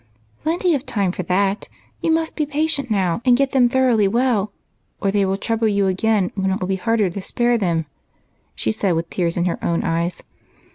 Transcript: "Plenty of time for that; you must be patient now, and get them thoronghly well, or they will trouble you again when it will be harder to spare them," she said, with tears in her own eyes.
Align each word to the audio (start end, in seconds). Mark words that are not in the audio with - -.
"Plenty 0.43 0.73
of 0.73 0.83
time 0.83 1.11
for 1.11 1.21
that; 1.21 1.69
you 2.01 2.09
must 2.09 2.35
be 2.35 2.47
patient 2.47 2.89
now, 2.89 3.21
and 3.23 3.37
get 3.37 3.51
them 3.51 3.69
thoronghly 3.69 4.07
well, 4.09 4.51
or 4.99 5.11
they 5.11 5.25
will 5.25 5.37
trouble 5.37 5.67
you 5.67 5.85
again 5.85 6.31
when 6.33 6.49
it 6.49 6.59
will 6.59 6.65
be 6.65 6.75
harder 6.77 7.11
to 7.11 7.21
spare 7.21 7.55
them," 7.55 7.85
she 8.55 8.71
said, 8.71 8.93
with 8.95 9.11
tears 9.11 9.37
in 9.37 9.45
her 9.45 9.63
own 9.63 9.83
eyes. 9.83 10.23